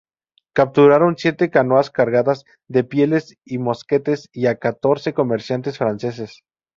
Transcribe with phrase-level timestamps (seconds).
[0.55, 6.41] Capturaron siete canoas cargadas de pieles y mosquetes y a catorce comerciantes franceses.